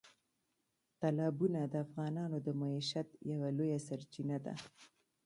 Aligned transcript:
تالابونه 0.99 1.59
د 1.67 1.73
افغانانو 1.85 2.37
د 2.45 2.47
معیشت 2.61 3.07
یوه 3.31 3.49
لویه 3.57 3.79
سرچینه 3.87 4.37
ده. 4.45 4.53